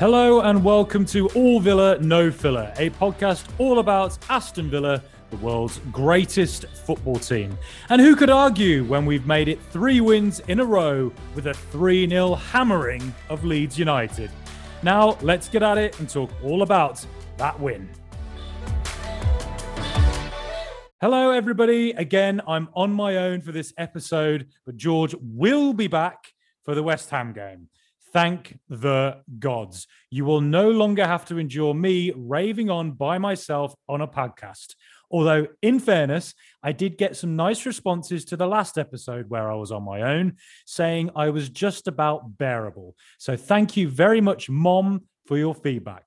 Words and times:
Hello 0.00 0.40
and 0.40 0.64
welcome 0.64 1.04
to 1.04 1.28
All 1.34 1.60
Villa 1.60 1.98
No 1.98 2.30
Filler, 2.30 2.72
a 2.78 2.88
podcast 2.88 3.44
all 3.58 3.80
about 3.80 4.16
Aston 4.30 4.70
Villa, 4.70 5.02
the 5.28 5.36
world's 5.36 5.78
greatest 5.92 6.64
football 6.68 7.18
team. 7.18 7.58
And 7.90 8.00
who 8.00 8.16
could 8.16 8.30
argue 8.30 8.84
when 8.84 9.04
we've 9.04 9.26
made 9.26 9.46
it 9.48 9.60
three 9.60 10.00
wins 10.00 10.40
in 10.48 10.60
a 10.60 10.64
row 10.64 11.12
with 11.34 11.48
a 11.48 11.52
3 11.52 12.08
0 12.08 12.34
hammering 12.34 13.14
of 13.28 13.44
Leeds 13.44 13.78
United? 13.78 14.30
Now, 14.82 15.18
let's 15.20 15.50
get 15.50 15.62
at 15.62 15.76
it 15.76 16.00
and 16.00 16.08
talk 16.08 16.30
all 16.42 16.62
about 16.62 17.04
that 17.36 17.60
win. 17.60 17.86
Hello, 21.02 21.30
everybody. 21.30 21.90
Again, 21.90 22.40
I'm 22.48 22.70
on 22.72 22.90
my 22.90 23.18
own 23.18 23.42
for 23.42 23.52
this 23.52 23.74
episode, 23.76 24.48
but 24.64 24.78
George 24.78 25.14
will 25.20 25.74
be 25.74 25.88
back 25.88 26.32
for 26.64 26.74
the 26.74 26.82
West 26.82 27.10
Ham 27.10 27.34
game. 27.34 27.68
Thank 28.12 28.58
the 28.68 29.22
gods. 29.38 29.86
You 30.10 30.24
will 30.24 30.40
no 30.40 30.70
longer 30.70 31.06
have 31.06 31.24
to 31.26 31.38
endure 31.38 31.74
me 31.74 32.12
raving 32.16 32.68
on 32.68 32.92
by 32.92 33.18
myself 33.18 33.74
on 33.88 34.00
a 34.00 34.08
podcast. 34.08 34.74
Although, 35.12 35.46
in 35.62 35.78
fairness, 35.78 36.34
I 36.62 36.72
did 36.72 36.98
get 36.98 37.16
some 37.16 37.36
nice 37.36 37.66
responses 37.66 38.24
to 38.26 38.36
the 38.36 38.46
last 38.46 38.78
episode 38.78 39.28
where 39.28 39.50
I 39.50 39.54
was 39.54 39.70
on 39.70 39.84
my 39.84 40.02
own, 40.02 40.36
saying 40.66 41.10
I 41.14 41.30
was 41.30 41.48
just 41.48 41.86
about 41.86 42.36
bearable. 42.36 42.96
So, 43.18 43.36
thank 43.36 43.76
you 43.76 43.88
very 43.88 44.20
much, 44.20 44.50
Mom, 44.50 45.02
for 45.26 45.38
your 45.38 45.54
feedback. 45.54 46.04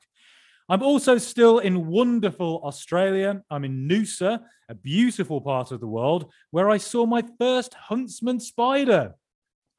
I'm 0.69 0.83
also 0.83 1.17
still 1.17 1.59
in 1.59 1.87
wonderful 1.87 2.61
Australia. 2.63 3.43
I'm 3.49 3.65
in 3.65 3.87
Noosa, 3.87 4.41
a 4.69 4.75
beautiful 4.75 5.39
part 5.41 5.71
of 5.71 5.79
the 5.79 5.87
world, 5.87 6.31
where 6.51 6.69
I 6.69 6.77
saw 6.77 7.05
my 7.05 7.23
first 7.39 7.73
huntsman 7.73 8.39
spider. 8.39 9.15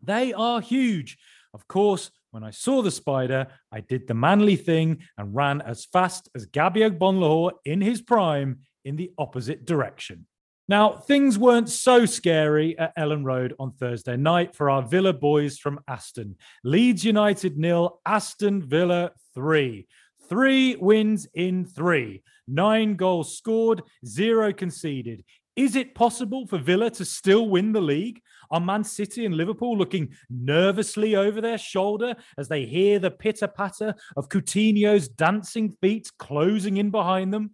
They 0.03 0.33
are 0.33 0.61
huge. 0.61 1.19
Of 1.55 1.67
course, 1.69 2.11
when 2.35 2.43
I 2.43 2.51
saw 2.51 2.83
the 2.83 2.91
spider, 2.91 3.47
I 3.71 3.81
did 3.81 4.09
the 4.09 4.15
manly 4.15 4.57
thing 4.57 5.05
and 5.17 5.33
ran 5.33 5.61
as 5.61 5.85
fast 5.85 6.29
as 6.35 6.47
Gabby 6.47 6.81
Agbonlahor 6.81 7.53
in 7.65 7.81
his 7.81 8.03
prime 8.03 8.59
in 8.85 8.97
the 8.97 9.13
opposite 9.19 9.65
direction. 9.65 10.27
Now, 10.67 10.97
things 10.97 11.39
weren't 11.39 11.69
so 11.69 12.07
scary 12.07 12.77
at 12.77 12.97
Elland 12.97 13.25
Road 13.25 13.55
on 13.61 13.71
Thursday 13.71 14.17
night 14.17 14.57
for 14.57 14.69
our 14.69 14.83
Villa 14.83 15.13
boys 15.13 15.59
from 15.59 15.79
Aston. 15.87 16.35
Leeds 16.65 17.05
United 17.05 17.57
nil, 17.57 18.01
Aston 18.05 18.63
Villa 18.63 19.13
three. 19.33 19.87
Three 20.29 20.75
wins 20.75 21.29
in 21.35 21.65
three. 21.65 22.25
Nine 22.49 22.97
goals 22.97 23.39
scored, 23.39 23.83
zero 24.05 24.53
conceded. 24.53 25.23
Is 25.57 25.77
it 25.77 25.95
possible 25.95 26.47
for 26.47 26.59
Villa 26.59 26.91
to 26.91 27.05
still 27.05 27.49
win 27.49 27.73
the 27.73 27.81
league? 27.81 28.21
Are 28.51 28.61
Man 28.61 28.83
City 28.83 29.25
and 29.25 29.37
Liverpool 29.37 29.79
looking 29.79 30.15
nervously 30.29 31.15
over 31.15 31.41
their 31.41 31.59
shoulder 31.59 32.17
as 32.37 32.49
they 32.49 32.67
hear 32.67 32.99
the 32.99 33.11
pitter 33.11 33.47
patter 33.47 33.95
of 34.17 34.29
Coutinho's 34.29 35.09
dancing 35.09 35.71
feet 35.81 36.11
closing 36.19 36.77
in 36.77 36.91
behind 36.91 37.33
them? 37.33 37.53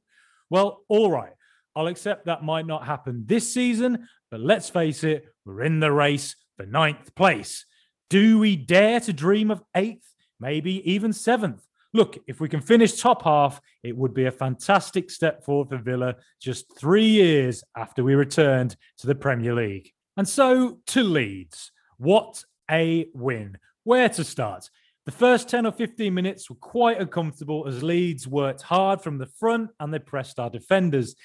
Well, 0.48 0.82
all 0.88 1.10
right. 1.10 1.32
I'll 1.76 1.86
accept 1.86 2.26
that 2.26 2.42
might 2.42 2.66
not 2.66 2.86
happen 2.86 3.24
this 3.26 3.52
season, 3.52 4.08
but 4.30 4.40
let's 4.40 4.68
face 4.68 5.04
it, 5.04 5.24
we're 5.44 5.62
in 5.62 5.80
the 5.80 5.92
race 5.92 6.34
for 6.56 6.66
ninth 6.66 7.14
place. 7.14 7.64
Do 8.08 8.38
we 8.38 8.56
dare 8.56 8.98
to 9.00 9.12
dream 9.12 9.50
of 9.50 9.62
eighth, 9.76 10.12
maybe 10.40 10.90
even 10.90 11.12
seventh? 11.12 11.64
Look, 11.92 12.18
if 12.26 12.40
we 12.40 12.48
can 12.48 12.60
finish 12.60 13.00
top 13.00 13.22
half, 13.22 13.60
it 13.82 13.96
would 13.96 14.14
be 14.14 14.26
a 14.26 14.32
fantastic 14.32 15.10
step 15.10 15.44
forward 15.44 15.68
for 15.68 15.78
Villa 15.78 16.16
just 16.40 16.76
three 16.78 17.08
years 17.08 17.64
after 17.76 18.04
we 18.04 18.14
returned 18.14 18.76
to 18.98 19.06
the 19.06 19.14
Premier 19.14 19.54
League. 19.54 19.90
And 20.16 20.28
so 20.28 20.78
to 20.88 21.02
Leeds. 21.02 21.72
What 21.98 22.44
a 22.70 23.08
win. 23.12 23.58
Where 23.84 24.08
to 24.08 24.24
start? 24.24 24.70
The 25.06 25.12
first 25.12 25.48
10 25.48 25.66
or 25.66 25.72
15 25.72 26.12
minutes 26.12 26.48
were 26.48 26.56
quite 26.56 27.00
uncomfortable 27.00 27.66
as 27.66 27.82
Leeds 27.82 28.28
worked 28.28 28.62
hard 28.62 29.00
from 29.00 29.18
the 29.18 29.26
front 29.26 29.70
and 29.80 29.92
they 29.92 29.98
pressed 29.98 30.38
our 30.38 30.50
defenders. 30.50 31.16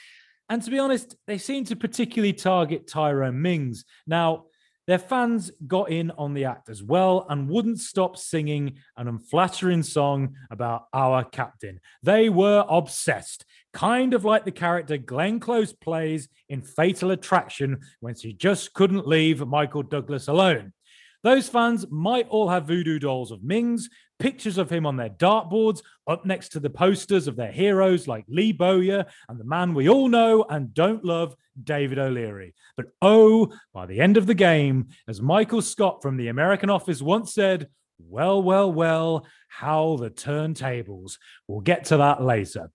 And 0.50 0.62
to 0.64 0.72
be 0.72 0.80
honest, 0.80 1.16
they 1.28 1.38
seemed 1.38 1.68
to 1.68 1.76
particularly 1.76 2.34
target 2.34 2.88
Tyrone 2.88 3.42
Mings. 3.42 3.84
Now, 4.08 4.46
their 4.88 5.00
fans 5.00 5.52
got 5.66 5.90
in 5.90 6.12
on 6.12 6.34
the 6.34 6.46
act 6.46 6.70
as 6.70 6.84
well 6.84 7.26
and 7.30 7.50
wouldn't 7.50 7.80
stop 7.80 8.18
singing 8.18 8.78
an 8.98 9.08
unflattering 9.08 9.84
song 9.84 10.36
about 10.52 10.86
our 10.94 11.24
captain. 11.24 11.80
They 12.04 12.30
were 12.30 12.66
obsessed, 12.70 13.46
kind 13.74 14.14
of 14.14 14.26
like 14.26 14.46
the 14.46 14.52
character 14.52 14.98
Glenn 14.98 15.40
Close 15.40 15.74
plays 15.74 16.30
in 16.50 16.62
Fatal 16.62 17.12
Attraction 17.12 17.80
when 18.00 18.16
she 18.16 18.34
just 18.34 18.74
couldn't 18.74 19.08
leave 19.08 19.46
Michael 19.48 19.84
Douglas 19.84 20.28
alone. 20.28 20.74
Those 21.24 21.50
fans 21.50 21.88
might 21.90 22.28
all 22.30 22.50
have 22.50 22.68
voodoo 22.68 23.00
dolls 23.00 23.32
of 23.32 23.44
Mings, 23.44 23.90
pictures 24.20 24.58
of 24.58 24.70
him 24.70 24.86
on 24.86 24.96
their 24.96 25.10
dartboards, 25.10 25.82
up 26.08 26.26
next 26.26 26.50
to 26.50 26.60
the 26.60 26.70
posters 26.70 27.28
of 27.28 27.36
their 27.36 27.52
heroes 27.52 28.08
like 28.08 28.26
Lee 28.28 28.52
Bowyer 28.52 29.06
and 29.30 29.40
the 29.40 29.44
man 29.44 29.74
we 29.74 29.90
all 29.90 30.08
know 30.08 30.46
and 30.50 30.74
don't 30.74 31.04
love, 31.04 31.36
David 31.64 32.00
O'Leary. 32.00 32.54
But 32.78 32.88
oh, 33.02 33.54
by 33.74 33.86
the 33.86 34.02
end 34.02 34.18
of 34.18 34.28
the 34.28 34.34
game, 34.34 34.90
as 35.08 35.22
Michael 35.22 35.62
Scott 35.62 36.02
from 36.02 36.18
the 36.18 36.28
American 36.28 36.70
Office 36.70 37.02
once 37.02 37.34
said, 37.34 37.68
well, 38.00 38.44
well, 38.44 38.72
well, 38.72 39.26
how 39.48 39.96
the 39.98 40.10
turntables. 40.10 41.18
We'll 41.48 41.62
get 41.62 41.86
to 41.86 41.98
that 41.98 42.22
later. 42.22 42.72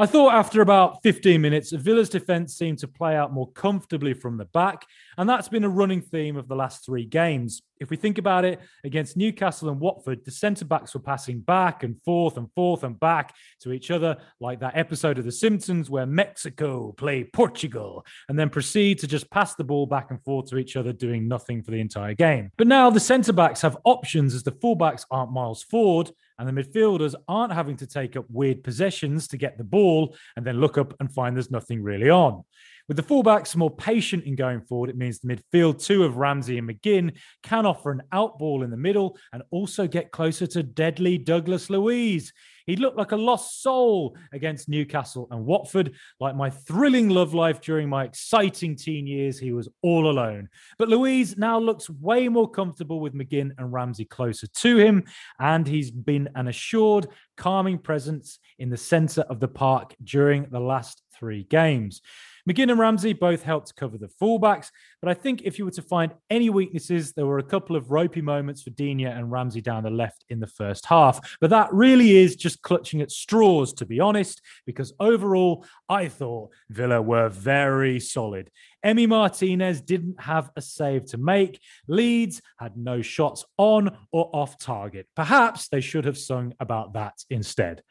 I 0.00 0.06
thought 0.06 0.32
after 0.32 0.62
about 0.62 1.02
15 1.02 1.40
minutes, 1.40 1.72
Villa's 1.72 2.08
defence 2.08 2.54
seemed 2.54 2.78
to 2.78 2.86
play 2.86 3.16
out 3.16 3.32
more 3.32 3.50
comfortably 3.50 4.14
from 4.14 4.36
the 4.36 4.44
back, 4.44 4.86
and 5.16 5.28
that's 5.28 5.48
been 5.48 5.64
a 5.64 5.68
running 5.68 6.02
theme 6.02 6.36
of 6.36 6.46
the 6.46 6.54
last 6.54 6.86
three 6.86 7.04
games. 7.04 7.62
If 7.80 7.90
we 7.90 7.96
think 7.96 8.16
about 8.16 8.44
it, 8.44 8.60
against 8.84 9.16
Newcastle 9.16 9.70
and 9.70 9.80
Watford, 9.80 10.24
the 10.24 10.30
centre 10.30 10.64
backs 10.64 10.94
were 10.94 11.00
passing 11.00 11.40
back 11.40 11.82
and 11.82 12.00
forth 12.04 12.36
and 12.36 12.46
forth 12.54 12.84
and 12.84 12.98
back 13.00 13.34
to 13.62 13.72
each 13.72 13.90
other, 13.90 14.16
like 14.38 14.60
that 14.60 14.76
episode 14.76 15.18
of 15.18 15.24
The 15.24 15.32
Simpsons 15.32 15.90
where 15.90 16.06
Mexico 16.06 16.92
play 16.92 17.24
Portugal 17.24 18.06
and 18.28 18.38
then 18.38 18.50
proceed 18.50 19.00
to 19.00 19.08
just 19.08 19.28
pass 19.32 19.56
the 19.56 19.64
ball 19.64 19.86
back 19.86 20.12
and 20.12 20.22
forth 20.22 20.48
to 20.50 20.58
each 20.58 20.76
other, 20.76 20.92
doing 20.92 21.26
nothing 21.26 21.60
for 21.60 21.72
the 21.72 21.80
entire 21.80 22.14
game. 22.14 22.52
But 22.56 22.68
now 22.68 22.88
the 22.88 23.00
centre 23.00 23.32
backs 23.32 23.62
have 23.62 23.76
options 23.82 24.32
as 24.32 24.44
the 24.44 24.52
fullbacks 24.52 25.06
aren't 25.10 25.32
Miles 25.32 25.64
Ford 25.64 26.12
and 26.38 26.48
the 26.48 26.62
midfielders 26.62 27.14
aren't 27.26 27.52
having 27.52 27.76
to 27.76 27.86
take 27.86 28.16
up 28.16 28.24
weird 28.28 28.62
possessions 28.62 29.28
to 29.28 29.36
get 29.36 29.58
the 29.58 29.64
ball 29.64 30.16
and 30.36 30.46
then 30.46 30.60
look 30.60 30.78
up 30.78 30.94
and 31.00 31.12
find 31.12 31.36
there's 31.36 31.50
nothing 31.50 31.82
really 31.82 32.10
on. 32.10 32.44
With 32.86 32.96
the 32.96 33.02
fullbacks 33.02 33.54
more 33.54 33.74
patient 33.74 34.24
in 34.24 34.34
going 34.34 34.62
forward, 34.62 34.88
it 34.88 34.96
means 34.96 35.18
the 35.18 35.36
midfield 35.36 35.84
two 35.84 36.04
of 36.04 36.16
Ramsey 36.16 36.56
and 36.56 36.68
McGinn 36.68 37.16
can 37.42 37.66
offer 37.66 37.90
an 37.90 38.02
out 38.12 38.38
ball 38.38 38.62
in 38.62 38.70
the 38.70 38.78
middle 38.78 39.18
and 39.32 39.42
also 39.50 39.86
get 39.86 40.10
closer 40.10 40.46
to 40.46 40.62
deadly 40.62 41.18
Douglas 41.18 41.68
Luiz. 41.68 42.32
He 42.68 42.76
looked 42.76 42.98
like 42.98 43.12
a 43.12 43.16
lost 43.16 43.62
soul 43.62 44.14
against 44.32 44.68
Newcastle 44.68 45.26
and 45.30 45.46
Watford. 45.46 45.94
Like 46.20 46.36
my 46.36 46.50
thrilling 46.50 47.08
love 47.08 47.32
life 47.32 47.62
during 47.62 47.88
my 47.88 48.04
exciting 48.04 48.76
teen 48.76 49.06
years, 49.06 49.38
he 49.38 49.52
was 49.52 49.70
all 49.80 50.10
alone. 50.10 50.50
But 50.78 50.90
Luiz 50.90 51.38
now 51.38 51.58
looks 51.58 51.88
way 51.88 52.28
more 52.28 52.48
comfortable 52.48 53.00
with 53.00 53.14
McGinn 53.14 53.52
and 53.56 53.72
Ramsey 53.72 54.04
closer 54.04 54.46
to 54.46 54.76
him, 54.76 55.04
and 55.40 55.66
he's 55.66 55.90
been 55.90 56.28
an 56.34 56.48
assured, 56.48 57.06
calming 57.38 57.78
presence 57.78 58.38
in 58.58 58.68
the 58.68 58.76
centre 58.76 59.22
of 59.22 59.40
the 59.40 59.48
park 59.48 59.94
during 60.04 60.44
the 60.50 60.60
last 60.60 61.02
three 61.18 61.44
games. 61.44 62.02
McGinn 62.48 62.70
and 62.70 62.78
Ramsey 62.78 63.12
both 63.12 63.42
helped 63.42 63.76
cover 63.76 63.98
the 63.98 64.08
fullbacks, 64.08 64.70
but 65.02 65.10
I 65.10 65.14
think 65.14 65.42
if 65.42 65.58
you 65.58 65.66
were 65.66 65.70
to 65.72 65.82
find 65.82 66.14
any 66.30 66.48
weaknesses, 66.48 67.12
there 67.12 67.26
were 67.26 67.40
a 67.40 67.42
couple 67.42 67.76
of 67.76 67.90
ropey 67.90 68.22
moments 68.22 68.62
for 68.62 68.70
Digne 68.70 69.04
and 69.04 69.30
Ramsey 69.30 69.60
down 69.60 69.82
the 69.82 69.90
left 69.90 70.24
in 70.30 70.40
the 70.40 70.46
first 70.46 70.86
half. 70.86 71.36
But 71.42 71.50
that 71.50 71.70
really 71.74 72.16
is 72.16 72.36
just 72.36 72.62
clutching 72.62 73.02
at 73.02 73.10
straws, 73.10 73.74
to 73.74 73.84
be 73.84 74.00
honest, 74.00 74.40
because 74.64 74.94
overall, 74.98 75.66
I 75.90 76.08
thought 76.08 76.50
Villa 76.70 77.02
were 77.02 77.28
very 77.28 78.00
solid. 78.00 78.50
Emi 78.82 79.06
Martinez 79.06 79.82
didn't 79.82 80.18
have 80.18 80.50
a 80.56 80.62
save 80.62 81.04
to 81.06 81.18
make. 81.18 81.60
Leeds 81.86 82.40
had 82.58 82.78
no 82.78 83.02
shots 83.02 83.44
on 83.58 83.94
or 84.10 84.30
off 84.32 84.58
target. 84.58 85.06
Perhaps 85.14 85.68
they 85.68 85.82
should 85.82 86.06
have 86.06 86.16
sung 86.16 86.54
about 86.60 86.94
that 86.94 87.22
instead. 87.28 87.82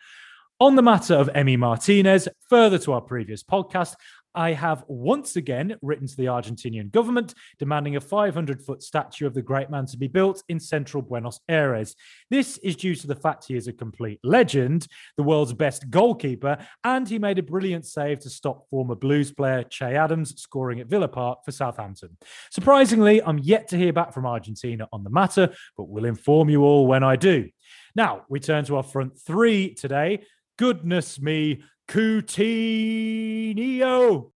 On 0.59 0.75
the 0.75 0.81
matter 0.81 1.13
of 1.13 1.29
Emi 1.33 1.55
Martinez, 1.55 2.27
further 2.49 2.79
to 2.79 2.93
our 2.93 3.01
previous 3.01 3.43
podcast, 3.43 3.93
I 4.37 4.53
have 4.53 4.83
once 4.87 5.35
again 5.35 5.77
written 5.81 6.05
to 6.05 6.15
the 6.15 6.25
Argentinian 6.25 6.91
government 6.91 7.33
demanding 7.57 7.95
a 7.95 7.99
500 7.99 8.61
foot 8.61 8.83
statue 8.83 9.25
of 9.25 9.33
the 9.33 9.41
great 9.41 9.71
man 9.71 9.87
to 9.87 9.97
be 9.97 10.07
built 10.07 10.43
in 10.47 10.59
central 10.59 11.01
Buenos 11.01 11.39
Aires. 11.49 11.95
This 12.29 12.59
is 12.59 12.75
due 12.75 12.93
to 12.93 13.07
the 13.07 13.15
fact 13.15 13.45
he 13.47 13.55
is 13.55 13.67
a 13.67 13.73
complete 13.73 14.19
legend, 14.23 14.85
the 15.17 15.23
world's 15.23 15.53
best 15.53 15.89
goalkeeper, 15.89 16.59
and 16.83 17.09
he 17.09 17.17
made 17.17 17.39
a 17.39 17.43
brilliant 17.43 17.87
save 17.87 18.19
to 18.19 18.29
stop 18.29 18.69
former 18.69 18.93
Blues 18.93 19.31
player 19.31 19.63
Che 19.63 19.95
Adams 19.95 20.39
scoring 20.39 20.79
at 20.79 20.87
Villa 20.87 21.07
Park 21.07 21.39
for 21.43 21.51
Southampton. 21.51 22.15
Surprisingly, 22.51 23.23
I'm 23.23 23.39
yet 23.39 23.67
to 23.69 23.77
hear 23.77 23.91
back 23.91 24.13
from 24.13 24.27
Argentina 24.27 24.87
on 24.93 25.03
the 25.03 25.09
matter, 25.09 25.51
but 25.75 25.89
will 25.89 26.05
inform 26.05 26.47
you 26.47 26.61
all 26.61 26.85
when 26.85 27.03
I 27.03 27.15
do. 27.15 27.49
Now, 27.95 28.25
we 28.29 28.39
turn 28.39 28.65
to 28.65 28.75
our 28.75 28.83
front 28.83 29.19
three 29.19 29.73
today. 29.73 30.21
Goodness 30.59 31.19
me, 31.19 31.63
Coutinho. 31.87 33.53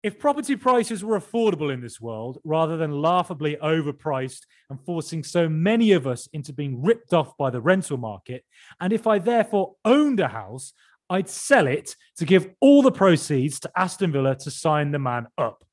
If 0.04 0.19
property 0.19 0.56
prices 0.56 1.04
were 1.04 1.19
affordable 1.19 1.74
in 1.74 1.81
this 1.81 2.00
world, 2.00 2.38
rather 2.44 2.78
than 2.78 3.01
laughably 3.01 3.57
overpriced 3.57 4.42
and 4.69 4.80
forcing 4.86 5.24
so 5.24 5.50
many 5.50 5.94
of 5.94 6.06
us 6.06 6.28
into 6.31 6.54
being 6.54 6.84
ripped 6.84 7.12
off 7.13 7.36
by 7.38 7.50
the 7.50 7.60
rental 7.62 7.98
market, 7.98 8.46
and 8.80 8.94
if 8.94 9.07
I 9.07 9.18
therefore 9.18 9.74
owned 9.84 10.19
a 10.19 10.28
house, 10.28 10.74
I'd 11.10 11.28
sell 11.28 11.66
it 11.66 11.96
to 12.18 12.25
give 12.25 12.50
all 12.60 12.84
the 12.84 12.92
proceeds 12.92 13.60
to 13.62 13.72
Aston 13.75 14.12
Villa 14.12 14.36
to 14.36 14.51
sign 14.51 14.92
the 14.92 15.00
man 15.00 15.25
up. 15.38 15.63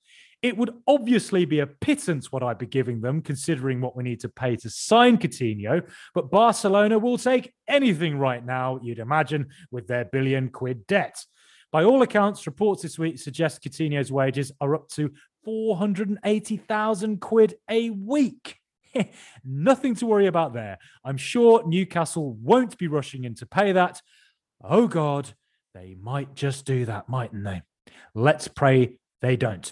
It 0.41 0.57
would 0.57 0.75
obviously 0.87 1.45
be 1.45 1.61
a 1.61 1.67
pittance 1.67 2.33
what 2.33 2.43
I'd 2.43 2.57
be 2.57 2.67
giving 2.67 3.03
them, 3.03 3.21
considering 3.21 3.83
what 3.83 3.97
we 3.97 4.05
need 4.05 4.21
to 4.21 4.29
pay 4.31 4.57
to 4.57 4.71
sign 4.71 5.19
Coutinho. 5.19 5.83
But 6.15 6.31
Barcelona 6.31 6.99
will 6.99 7.19
take 7.19 7.53
anything 7.69 8.17
right 8.19 8.45
now, 8.45 8.81
you'd 8.83 8.99
imagine, 8.99 9.49
with 9.71 9.89
their 9.89 10.07
billion 10.07 10.49
quid 10.49 10.87
debt. 10.87 11.23
By 11.77 11.85
all 11.85 12.01
accounts, 12.01 12.47
reports 12.47 12.81
this 12.81 12.99
week 12.99 13.19
suggest 13.19 13.63
Coutinho's 13.63 14.11
wages 14.11 14.51
are 14.63 14.75
up 14.75 14.89
to 14.93 15.13
480,000 15.45 17.21
quid 17.21 17.57
a 17.69 17.91
week. 17.91 18.57
Nothing 19.45 19.95
to 19.97 20.07
worry 20.07 20.27
about 20.27 20.55
there. 20.55 20.79
I'm 21.05 21.19
sure 21.19 21.69
Newcastle 21.69 22.33
won't 22.33 22.79
be 22.79 22.89
rushing 22.89 23.25
in 23.25 23.35
to 23.35 23.45
pay 23.45 23.73
that. 23.73 24.01
Oh 24.65 24.87
God, 24.87 25.35
they 25.75 25.95
might 26.01 26.35
just 26.35 26.65
do 26.65 26.87
that, 26.87 27.11
mightn't 27.11 27.45
they? 27.45 27.61
Let's 28.15 28.49
pray 28.49 28.97
they 29.21 29.37
don't. 29.37 29.71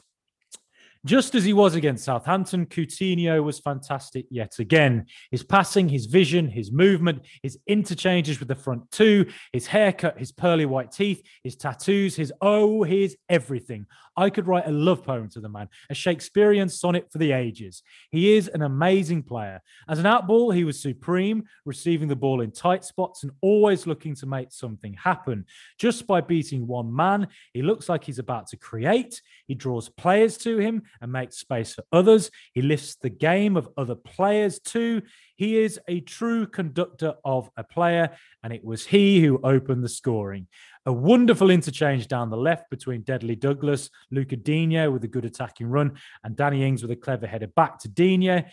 Just 1.05 1.35
as 1.35 1.45
he 1.45 1.53
was 1.53 1.75
against 1.75 2.05
Southampton, 2.05 2.65
Coutinho 2.65 3.45
was 3.45 3.59
fantastic 3.59 4.25
yet 4.31 4.59
again. 4.59 5.05
His 5.31 5.43
passing, 5.43 5.89
his 5.89 6.06
vision, 6.06 6.49
his 6.49 6.73
movement, 6.73 7.27
his 7.43 7.59
interchanges 7.67 8.39
with 8.39 8.49
the 8.49 8.55
front 8.55 8.91
two, 8.91 9.27
his 9.53 9.67
haircut, 9.67 10.19
his 10.19 10.33
pearly 10.33 10.65
white 10.65 10.93
teeth, 10.93 11.23
his 11.43 11.56
tattoos, 11.56 12.17
his 12.17 12.33
oh, 12.41 12.85
his 12.85 13.19
everything. 13.29 13.85
I 14.17 14.31
could 14.31 14.47
write 14.47 14.67
a 14.67 14.73
love 14.73 15.05
poem 15.05 15.29
to 15.31 15.41
the 15.41 15.49
man, 15.49 15.69
a 15.91 15.95
Shakespearean 15.95 16.69
sonnet 16.69 17.11
for 17.11 17.19
the 17.19 17.33
ages. 17.33 17.83
He 18.11 18.35
is 18.37 18.49
an 18.49 18.62
amazing 18.62 19.25
player. 19.25 19.61
As 19.89 19.99
an 19.99 20.06
outball, 20.06 20.55
he 20.55 20.65
was 20.65 20.81
supreme, 20.81 21.45
receiving 21.65 22.09
the 22.09 22.17
ball 22.17 22.41
in 22.41 22.51
tight 22.53 22.85
spots 22.85 23.25
and 23.25 23.33
always 23.43 23.87
looking 23.87 24.15
to 24.17 24.27
make 24.27 24.53
something 24.53 24.95
happen. 24.95 25.45
Just 25.79 26.06
by 26.06 26.21
beating 26.21 26.67
one 26.67 26.95
man, 26.95 27.27
he 27.53 27.61
looks 27.62 27.89
like 27.89 28.05
he's 28.05 28.21
about 28.21 28.47
to 28.49 28.56
create. 28.56 29.21
He 29.49 29.55
draws 29.55 29.89
players 29.89 30.39
to 30.39 30.59
him 30.59 30.83
and 31.00 31.12
makes 31.12 31.38
space 31.38 31.75
for 31.75 31.85
others. 31.93 32.31
He 32.52 32.62
lifts 32.62 32.96
the 32.96 33.11
game 33.11 33.56
of 33.56 33.69
other 33.76 33.94
players 33.94 34.58
too. 34.58 35.02
He 35.37 35.58
is 35.58 35.81
a 35.88 36.00
true 36.00 36.46
conductor 36.46 37.14
of 37.25 37.50
a 37.56 37.64
player, 37.64 38.11
and 38.43 38.52
it 38.52 38.64
was 38.64 38.87
he 38.87 39.20
who 39.23 39.41
opened 39.43 39.82
the 39.82 39.88
scoring. 39.88 40.46
A 40.87 40.93
wonderful 40.93 41.50
interchange 41.50 42.08
down 42.08 42.31
the 42.31 42.37
left 42.37 42.69
between 42.70 43.02
Deadly 43.02 43.37
Douglas, 43.37 43.91
Luca 44.11 44.37
Digne 44.37 44.88
with 44.88 45.05
a 45.05 45.08
good 45.08 45.25
attacking 45.25 45.69
run, 45.69 45.96
and 46.23 46.37
Danny 46.37 46.64
Ings 46.64 46.82
with 46.82 46.91
a 46.91 46.96
clever 46.96 47.26
header 47.26 47.46
back 47.49 47.79
to 47.81 47.88
Digne. 47.88 48.44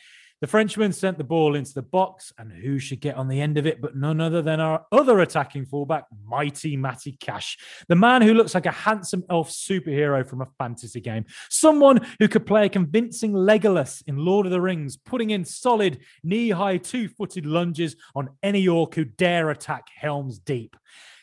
The 0.41 0.47
Frenchman 0.47 0.91
sent 0.91 1.19
the 1.19 1.23
ball 1.23 1.55
into 1.55 1.71
the 1.71 1.83
box, 1.83 2.33
and 2.39 2.51
who 2.51 2.79
should 2.79 2.99
get 2.99 3.15
on 3.15 3.27
the 3.27 3.39
end 3.39 3.59
of 3.59 3.67
it 3.67 3.79
but 3.79 3.95
none 3.95 4.19
other 4.19 4.41
than 4.41 4.59
our 4.59 4.83
other 4.91 5.19
attacking 5.19 5.67
fullback, 5.67 6.05
mighty 6.25 6.75
Matty 6.75 7.11
Cash, 7.11 7.59
the 7.87 7.95
man 7.95 8.23
who 8.23 8.33
looks 8.33 8.55
like 8.55 8.65
a 8.65 8.71
handsome 8.71 9.23
elf 9.29 9.51
superhero 9.51 10.27
from 10.27 10.41
a 10.41 10.47
fantasy 10.57 10.99
game, 10.99 11.25
someone 11.51 11.99
who 12.17 12.27
could 12.27 12.47
play 12.47 12.65
a 12.65 12.69
convincing 12.69 13.33
Legolas 13.33 14.01
in 14.07 14.17
Lord 14.17 14.47
of 14.47 14.51
the 14.51 14.59
Rings, 14.59 14.97
putting 14.97 15.29
in 15.29 15.45
solid 15.45 15.99
knee 16.23 16.49
high 16.49 16.77
two 16.77 17.07
footed 17.07 17.45
lunges 17.45 17.95
on 18.15 18.29
any 18.41 18.67
orc 18.67 18.95
who 18.95 19.05
dare 19.05 19.51
attack 19.51 19.89
Helm's 19.95 20.39
Deep. 20.39 20.75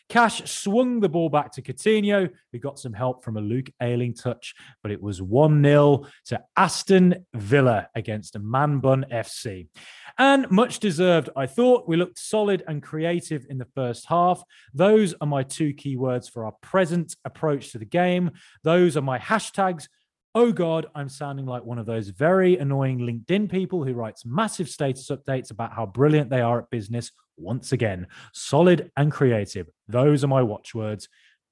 Cash 0.08 0.50
swung 0.50 1.00
the 1.00 1.08
ball 1.08 1.28
back 1.28 1.52
to 1.52 1.62
Coutinho, 1.62 2.30
who 2.52 2.58
got 2.58 2.78
some 2.78 2.94
help 2.94 3.22
from 3.22 3.36
a 3.36 3.40
Luke 3.40 3.70
Ayling 3.82 4.14
touch, 4.14 4.54
but 4.82 4.90
it 4.90 5.02
was 5.02 5.20
1 5.20 5.62
0 5.62 6.06
to 6.26 6.40
Aston 6.56 7.26
Villa 7.34 7.88
against 7.94 8.36
a 8.36 8.38
man 8.38 8.78
bun 8.78 9.04
FC. 9.12 9.68
And 10.16 10.50
much 10.50 10.80
deserved, 10.80 11.28
I 11.36 11.46
thought. 11.46 11.88
We 11.88 11.96
looked 11.96 12.18
solid 12.18 12.64
and 12.66 12.82
creative 12.82 13.46
in 13.50 13.58
the 13.58 13.68
first 13.74 14.06
half. 14.06 14.42
Those 14.72 15.14
are 15.20 15.26
my 15.26 15.42
two 15.42 15.74
key 15.74 15.96
words 15.96 16.28
for 16.28 16.46
our 16.46 16.52
present 16.62 17.14
approach 17.24 17.72
to 17.72 17.78
the 17.78 17.84
game. 17.84 18.30
Those 18.64 18.96
are 18.96 19.02
my 19.02 19.18
hashtags 19.18 19.88
oh 20.34 20.52
God, 20.52 20.86
I'm 20.94 21.08
sounding 21.08 21.46
like 21.46 21.64
one 21.64 21.78
of 21.78 21.86
those 21.86 22.10
very 22.10 22.58
annoying 22.58 23.00
LinkedIn 23.00 23.50
people 23.50 23.82
who 23.82 23.94
writes 23.94 24.24
massive 24.24 24.68
status 24.68 25.08
updates 25.08 25.50
about 25.50 25.72
how 25.72 25.86
brilliant 25.86 26.30
they 26.30 26.42
are 26.42 26.60
at 26.60 26.70
business. 26.70 27.10
Once 27.38 27.72
again, 27.72 28.06
solid 28.32 28.90
and 28.96 29.12
creative. 29.12 29.68
Those 29.88 30.24
are 30.24 30.28
my 30.28 30.42
watchwords. 30.42 31.08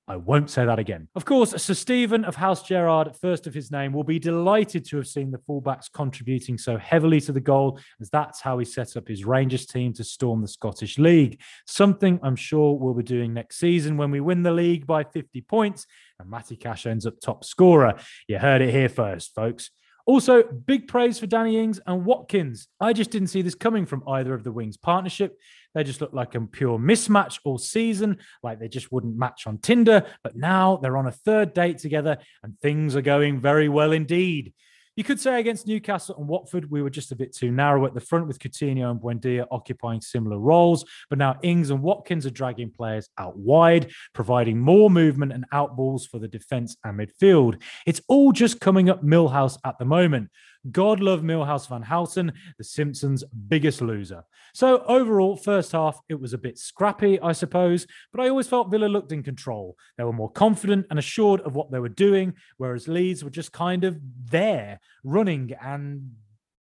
I 0.08 0.14
won't 0.14 0.50
say 0.50 0.64
that 0.64 0.78
again. 0.78 1.08
Of 1.16 1.24
course, 1.24 1.50
Sir 1.60 1.74
Steven 1.74 2.24
of 2.24 2.36
House 2.36 2.62
Gerrard, 2.62 3.16
first 3.16 3.48
of 3.48 3.54
his 3.54 3.72
name, 3.72 3.92
will 3.92 4.04
be 4.04 4.20
delighted 4.20 4.84
to 4.86 4.96
have 4.98 5.08
seen 5.08 5.32
the 5.32 5.38
fullbacks 5.38 5.90
contributing 5.92 6.58
so 6.58 6.78
heavily 6.78 7.20
to 7.22 7.32
the 7.32 7.40
goal, 7.40 7.80
as 8.00 8.08
that's 8.10 8.40
how 8.40 8.56
he 8.58 8.64
set 8.64 8.96
up 8.96 9.08
his 9.08 9.24
Rangers 9.24 9.66
team 9.66 9.92
to 9.94 10.04
storm 10.04 10.42
the 10.42 10.48
Scottish 10.48 10.96
League. 10.98 11.40
Something 11.66 12.20
I'm 12.22 12.36
sure 12.36 12.74
we'll 12.74 12.94
be 12.94 13.02
doing 13.02 13.34
next 13.34 13.58
season 13.58 13.96
when 13.96 14.12
we 14.12 14.20
win 14.20 14.44
the 14.44 14.52
league 14.52 14.86
by 14.86 15.02
50 15.02 15.40
points 15.40 15.86
and 16.20 16.30
Matty 16.30 16.54
Cash 16.54 16.86
ends 16.86 17.04
up 17.04 17.18
top 17.20 17.44
scorer. 17.44 17.98
You 18.28 18.38
heard 18.38 18.62
it 18.62 18.70
here 18.70 18.88
first, 18.88 19.34
folks. 19.34 19.70
Also, 20.06 20.44
big 20.44 20.86
praise 20.86 21.18
for 21.18 21.26
Danny 21.26 21.58
Ings 21.58 21.80
and 21.84 22.04
Watkins. 22.04 22.68
I 22.80 22.92
just 22.92 23.10
didn't 23.10 23.28
see 23.28 23.42
this 23.42 23.56
coming 23.56 23.86
from 23.86 24.04
either 24.06 24.34
of 24.34 24.44
the 24.44 24.52
wings 24.52 24.76
partnership. 24.76 25.36
They 25.74 25.82
just 25.82 26.00
looked 26.00 26.14
like 26.14 26.36
a 26.36 26.40
pure 26.40 26.78
mismatch 26.78 27.40
all 27.44 27.58
season, 27.58 28.18
like 28.40 28.60
they 28.60 28.68
just 28.68 28.92
wouldn't 28.92 29.18
match 29.18 29.48
on 29.48 29.58
Tinder. 29.58 30.06
But 30.22 30.36
now 30.36 30.76
they're 30.76 30.96
on 30.96 31.08
a 31.08 31.12
third 31.12 31.54
date 31.54 31.78
together 31.78 32.18
and 32.44 32.58
things 32.60 32.94
are 32.94 33.02
going 33.02 33.40
very 33.40 33.68
well 33.68 33.90
indeed. 33.90 34.54
You 34.96 35.04
could 35.04 35.20
say 35.20 35.38
against 35.38 35.66
Newcastle 35.66 36.16
and 36.16 36.26
Watford, 36.26 36.70
we 36.70 36.80
were 36.80 36.88
just 36.88 37.12
a 37.12 37.16
bit 37.16 37.34
too 37.34 37.50
narrow 37.50 37.84
at 37.84 37.92
the 37.92 38.00
front 38.00 38.26
with 38.26 38.38
Coutinho 38.38 38.90
and 38.90 38.98
Buendia 38.98 39.46
occupying 39.50 40.00
similar 40.00 40.38
roles. 40.38 40.86
But 41.10 41.18
now 41.18 41.36
Ings 41.42 41.68
and 41.68 41.82
Watkins 41.82 42.24
are 42.24 42.30
dragging 42.30 42.70
players 42.70 43.10
out 43.18 43.36
wide, 43.36 43.92
providing 44.14 44.58
more 44.58 44.88
movement 44.88 45.32
and 45.32 45.44
outballs 45.50 46.08
for 46.08 46.18
the 46.18 46.28
defence 46.28 46.78
and 46.82 46.98
midfield. 46.98 47.60
It's 47.84 48.00
all 48.08 48.32
just 48.32 48.58
coming 48.58 48.88
up 48.88 49.02
Milhouse 49.02 49.58
at 49.66 49.78
the 49.78 49.84
moment. 49.84 50.30
God 50.70 51.00
love 51.00 51.22
Milhouse 51.22 51.68
Van 51.68 51.82
Houten, 51.82 52.32
the 52.58 52.64
Simpsons' 52.64 53.24
biggest 53.48 53.80
loser. 53.80 54.24
So 54.54 54.82
overall, 54.84 55.36
first 55.36 55.72
half, 55.72 56.00
it 56.08 56.20
was 56.20 56.32
a 56.32 56.38
bit 56.38 56.58
scrappy, 56.58 57.20
I 57.20 57.32
suppose, 57.32 57.86
but 58.12 58.20
I 58.20 58.28
always 58.28 58.48
felt 58.48 58.70
Villa 58.70 58.86
looked 58.86 59.12
in 59.12 59.22
control. 59.22 59.76
They 59.96 60.04
were 60.04 60.12
more 60.12 60.30
confident 60.30 60.86
and 60.90 60.98
assured 60.98 61.40
of 61.42 61.54
what 61.54 61.70
they 61.70 61.78
were 61.78 61.88
doing, 61.88 62.34
whereas 62.56 62.88
Leeds 62.88 63.22
were 63.22 63.30
just 63.30 63.52
kind 63.52 63.84
of 63.84 63.98
there, 64.30 64.80
running, 65.04 65.52
and 65.60 66.12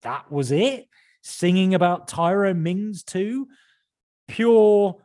that 0.02 0.30
was 0.30 0.52
it. 0.52 0.88
Singing 1.22 1.74
about 1.74 2.08
Tyrone 2.08 2.62
Mings 2.62 3.02
too. 3.02 3.48
Pure 4.28 4.96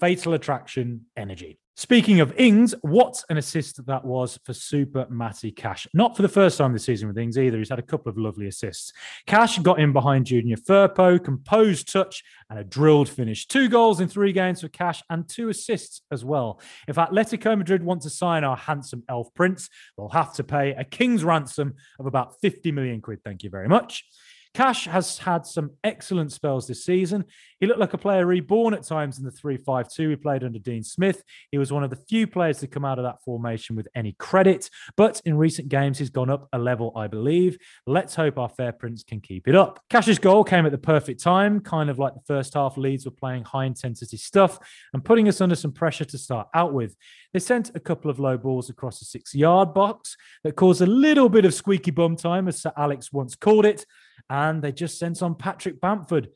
fatal 0.00 0.32
attraction 0.32 1.06
energy. 1.16 1.58
Speaking 1.80 2.20
of 2.20 2.38
Ings, 2.38 2.74
what 2.82 3.24
an 3.30 3.38
assist 3.38 3.86
that 3.86 4.04
was 4.04 4.38
for 4.44 4.52
Super 4.52 5.06
Matty 5.08 5.50
Cash. 5.50 5.86
Not 5.94 6.14
for 6.14 6.20
the 6.20 6.28
first 6.28 6.58
time 6.58 6.74
this 6.74 6.84
season 6.84 7.08
with 7.08 7.16
Ings 7.16 7.38
either. 7.38 7.56
He's 7.56 7.70
had 7.70 7.78
a 7.78 7.82
couple 7.82 8.10
of 8.10 8.18
lovely 8.18 8.48
assists. 8.48 8.92
Cash 9.26 9.58
got 9.60 9.80
in 9.80 9.94
behind 9.94 10.26
Junior 10.26 10.56
Firpo, 10.56 11.18
composed 11.24 11.90
touch, 11.90 12.22
and 12.50 12.58
a 12.58 12.64
drilled 12.64 13.08
finish. 13.08 13.46
Two 13.46 13.70
goals 13.70 13.98
in 14.02 14.08
three 14.08 14.30
games 14.30 14.60
for 14.60 14.68
Cash 14.68 15.02
and 15.08 15.26
two 15.26 15.48
assists 15.48 16.02
as 16.10 16.22
well. 16.22 16.60
If 16.86 16.96
Atletico 16.96 17.56
Madrid 17.56 17.82
want 17.82 18.02
to 18.02 18.10
sign 18.10 18.44
our 18.44 18.58
handsome 18.58 19.02
elf 19.08 19.32
prince, 19.32 19.70
they'll 19.96 20.10
have 20.10 20.34
to 20.34 20.44
pay 20.44 20.72
a 20.72 20.84
king's 20.84 21.24
ransom 21.24 21.76
of 21.98 22.04
about 22.04 22.38
50 22.42 22.72
million 22.72 23.00
quid. 23.00 23.24
Thank 23.24 23.42
you 23.42 23.48
very 23.48 23.68
much. 23.68 24.04
Cash 24.52 24.86
has 24.86 25.18
had 25.18 25.46
some 25.46 25.70
excellent 25.84 26.32
spells 26.32 26.66
this 26.66 26.84
season. 26.84 27.24
He 27.60 27.66
looked 27.66 27.78
like 27.78 27.94
a 27.94 27.98
player 27.98 28.26
reborn 28.26 28.74
at 28.74 28.82
times 28.82 29.18
in 29.18 29.24
the 29.24 29.30
3 29.30 29.56
5 29.56 29.88
2 29.88 30.08
we 30.08 30.16
played 30.16 30.42
under 30.42 30.58
Dean 30.58 30.82
Smith. 30.82 31.22
He 31.52 31.58
was 31.58 31.72
one 31.72 31.84
of 31.84 31.90
the 31.90 31.96
few 32.08 32.26
players 32.26 32.58
to 32.58 32.66
come 32.66 32.84
out 32.84 32.98
of 32.98 33.04
that 33.04 33.22
formation 33.22 33.76
with 33.76 33.86
any 33.94 34.12
credit, 34.18 34.68
but 34.96 35.20
in 35.24 35.36
recent 35.36 35.68
games, 35.68 35.98
he's 35.98 36.10
gone 36.10 36.30
up 36.30 36.48
a 36.52 36.58
level, 36.58 36.92
I 36.96 37.06
believe. 37.06 37.58
Let's 37.86 38.16
hope 38.16 38.38
our 38.38 38.48
fair 38.48 38.72
prince 38.72 39.04
can 39.04 39.20
keep 39.20 39.46
it 39.46 39.54
up. 39.54 39.80
Cash's 39.88 40.18
goal 40.18 40.42
came 40.42 40.66
at 40.66 40.72
the 40.72 40.78
perfect 40.78 41.22
time, 41.22 41.60
kind 41.60 41.88
of 41.88 42.00
like 42.00 42.14
the 42.14 42.20
first 42.26 42.54
half 42.54 42.76
Leeds 42.76 43.04
were 43.04 43.12
playing 43.12 43.44
high 43.44 43.66
intensity 43.66 44.16
stuff 44.16 44.58
and 44.92 45.04
putting 45.04 45.28
us 45.28 45.40
under 45.40 45.54
some 45.54 45.72
pressure 45.72 46.04
to 46.06 46.18
start 46.18 46.48
out 46.54 46.72
with. 46.72 46.96
They 47.32 47.38
sent 47.38 47.70
a 47.76 47.80
couple 47.80 48.10
of 48.10 48.18
low 48.18 48.36
balls 48.36 48.68
across 48.68 48.98
the 48.98 49.04
six 49.04 49.32
yard 49.32 49.74
box 49.74 50.16
that 50.42 50.56
caused 50.56 50.80
a 50.80 50.86
little 50.86 51.28
bit 51.28 51.44
of 51.44 51.54
squeaky 51.54 51.92
bum 51.92 52.16
time, 52.16 52.48
as 52.48 52.60
Sir 52.60 52.72
Alex 52.76 53.12
once 53.12 53.36
called 53.36 53.64
it 53.64 53.86
and 54.30 54.62
they 54.62 54.72
just 54.72 54.98
sent 54.98 55.22
on 55.22 55.34
Patrick 55.34 55.80
Bamford. 55.80 56.30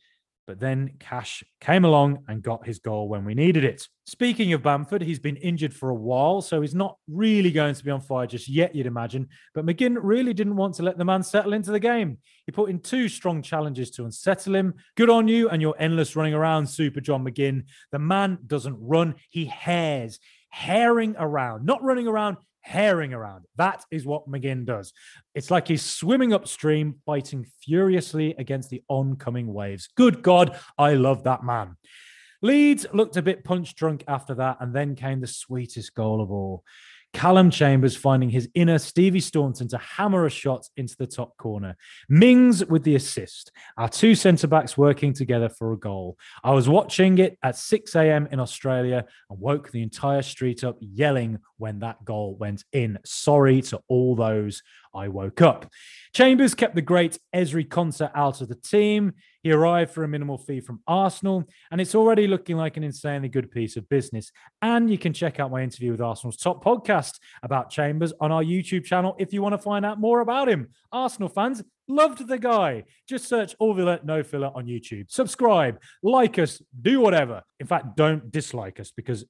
But 0.47 0.61
then 0.61 0.93
Cash 1.01 1.43
came 1.63 1.87
along 1.87 2.25
and 2.29 2.43
got 2.43 2.67
his 2.67 2.79
goal 2.79 3.09
when 3.09 3.25
we 3.25 3.35
needed 3.35 3.65
it. 3.65 3.89
Speaking 4.05 4.53
of 4.53 4.63
Bamford, 4.63 5.01
he's 5.01 5.19
been 5.19 5.37
injured 5.37 5.73
for 5.73 5.89
a 5.89 5.95
while, 5.95 6.43
so 6.43 6.61
he's 6.61 6.75
not 6.75 6.99
really 7.09 7.51
going 7.51 7.75
to 7.75 7.85
be 7.85 7.91
on 7.91 8.03
fire 8.03 8.27
just 8.27 8.47
yet, 8.47 8.75
you'd 8.75 8.85
imagine. 8.85 9.29
But 9.55 9.65
McGinn 9.65 9.97
really 10.03 10.35
didn't 10.35 10.57
want 10.57 10.75
to 10.75 10.83
let 10.83 10.99
the 10.99 11.05
man 11.05 11.23
settle 11.23 11.55
into 11.55 11.71
the 11.71 11.81
game. 11.81 12.19
He 12.45 12.53
put 12.53 12.69
in 12.69 12.81
two 12.81 13.09
strong 13.09 13.41
challenges 13.41 13.91
to 13.93 14.05
unsettle 14.05 14.55
him. 14.55 14.75
Good 14.97 15.09
on 15.09 15.29
you 15.29 15.49
and 15.49 15.63
your 15.63 15.77
endless 15.79 16.15
running 16.15 16.35
around, 16.35 16.67
Super 16.67 17.01
John 17.01 17.25
McGinn. 17.25 17.65
The 17.91 17.99
man 17.99 18.37
doesn't 18.47 18.77
run, 18.79 19.15
he 19.31 19.47
hares 19.47 20.19
herring 20.51 21.17
around, 21.19 21.65
not 21.65 21.83
running 21.83 22.07
around, 22.07 22.37
herring 22.65 23.13
around. 23.13 23.45
That 23.57 23.85
is 23.91 24.07
what 24.07 24.29
McGinn 24.29 24.65
does. 24.65 24.93
It's 25.35 25.51
like 25.51 25.69
he's 25.69 25.85
swimming 25.85 26.33
upstream, 26.33 26.97
fighting 27.05 27.47
furiously 27.63 28.35
against 28.39 28.71
the 28.71 28.83
oncoming 28.89 29.53
waves. 29.53 29.89
Good 29.95 30.23
God, 30.23 30.59
I 30.79 30.95
love 30.95 31.25
that 31.25 31.45
man. 31.45 31.77
Leeds 32.41 32.87
looked 32.93 33.17
a 33.17 33.23
bit 33.23 33.45
punch 33.45 33.75
drunk 33.75 34.03
after 34.09 34.35
that, 34.37 34.57
and 34.61 34.75
then 34.75 34.97
came 34.97 35.21
the 35.21 35.27
sweetest 35.27 35.95
goal 35.95 36.23
of 36.23 36.31
all. 36.31 36.65
Callum 37.15 37.49
Chambers 37.49 37.97
finding 37.97 38.29
his 38.29 38.49
inner 38.55 38.77
Stevie 38.77 39.21
Staunton 39.21 39.69
to 39.69 39.79
hammer 39.79 40.27
a 40.27 40.31
shot 40.31 40.69
into 40.77 40.97
the 40.99 41.07
top 41.07 41.37
corner. 41.39 41.77
Mings 42.09 42.67
with 42.67 42.83
the 42.83 42.97
assist. 42.97 43.53
Our 43.79 43.89
two 43.89 44.17
centre 44.17 44.49
backs 44.49 44.77
working 44.77 45.15
together 45.15 45.49
for 45.49 45.73
a 45.73 45.79
goal. 45.79 46.19
I 46.43 46.51
was 46.51 46.69
watching 46.69 47.19
it 47.19 47.39
at 47.43 47.57
6 47.57 47.95
a.m. 47.95 48.29
in 48.33 48.41
Australia 48.41 49.07
and 49.31 49.41
woke 49.41 49.71
the 49.71 49.83
entire 49.83 50.23
street 50.23 50.65
up 50.65 50.77
yelling 50.81 51.39
when 51.57 51.79
that 51.79 52.05
goal 52.05 52.37
went 52.37 52.65
in. 52.73 52.99
Sorry 53.05 53.63
to 53.63 53.81
all 53.89 54.17
those 54.17 54.63
I 54.95 55.09
woke 55.09 55.43
up. 55.43 55.71
Chambers 56.15 56.55
kept 56.55 56.75
the 56.75 56.83
great 56.83 57.19
Ezri 57.35 57.67
Konsa 57.67 58.11
out 58.15 58.41
of 58.41 58.49
the 58.49 58.55
team. 58.55 59.15
He 59.43 59.53
arrived 59.53 59.91
for 59.91 60.05
a 60.05 60.09
minimal 60.09 60.39
fee 60.39 60.61
from 60.61 60.81
Arsenal, 60.87 61.45
and 61.71 61.81
it's 61.81 61.95
already 61.95 62.27
looking 62.27 62.57
like 62.57 62.77
an 62.77 62.85
insanely 62.85 63.29
good 63.29 63.51
piece 63.51 63.77
of 63.77 63.89
business. 63.89 64.33
And 64.63 64.91
you 64.91 64.97
can 64.97 65.13
check 65.13 65.41
out 65.41 65.51
my 65.51 65.63
interview 65.63 65.91
with 65.91 66.01
Arsenal's 66.01 66.37
top 66.37 66.65
podcast 66.65 67.19
about 67.43 67.71
Chambers 67.71 68.13
on 68.21 68.33
our 68.33 68.43
YouTube 68.43 68.85
channel 68.85 69.17
if 69.19 69.33
you 69.33 69.43
want 69.43 69.53
to 69.53 69.59
find 69.59 69.85
out 69.85 70.01
more 70.01 70.21
about 70.21 70.49
him. 70.49 70.69
Arsenal 70.93 71.29
fans, 71.29 71.63
loved 71.89 72.27
the 72.27 72.39
guy. 72.39 72.85
Just 73.09 73.29
search 73.29 73.55
All 73.59 73.75
Villa 73.75 74.01
No 74.05 74.23
Filler 74.23 74.51
on 74.55 74.67
YouTube. 74.67 75.11
Subscribe, 75.11 75.81
like 76.03 76.39
us, 76.39 76.63
do 76.81 77.01
whatever. 77.01 77.43
In 77.61 77.67
fact, 77.67 77.97
don't 77.97 78.31
dislike 78.31 78.81
us 78.81 78.91
because 78.91 79.25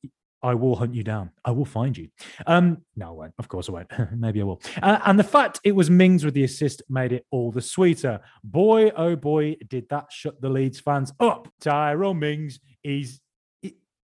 I 0.44 0.52
will 0.52 0.76
hunt 0.76 0.94
you 0.94 1.02
down. 1.02 1.30
I 1.42 1.52
will 1.52 1.64
find 1.64 1.96
you. 1.96 2.08
Um, 2.46 2.82
no, 2.96 3.08
I 3.08 3.10
won't. 3.12 3.34
Of 3.38 3.48
course, 3.48 3.70
I 3.70 3.72
won't. 3.72 3.90
Maybe 4.12 4.42
I 4.42 4.44
will. 4.44 4.60
Uh, 4.82 4.98
and 5.06 5.18
the 5.18 5.24
fact 5.24 5.58
it 5.64 5.72
was 5.72 5.88
Mings 5.88 6.22
with 6.22 6.34
the 6.34 6.44
assist 6.44 6.82
made 6.90 7.12
it 7.12 7.24
all 7.30 7.50
the 7.50 7.62
sweeter. 7.62 8.20
Boy, 8.44 8.90
oh 8.90 9.16
boy, 9.16 9.56
did 9.68 9.88
that 9.88 10.12
shut 10.12 10.40
the 10.42 10.50
Leeds 10.50 10.80
fans 10.80 11.14
up. 11.18 11.48
Tyrone 11.62 12.18
Mings, 12.18 12.60
he, 12.82 13.08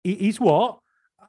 he's 0.03 0.39
what? 0.39 0.77